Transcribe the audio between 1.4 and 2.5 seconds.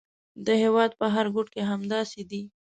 کې همداسې دي.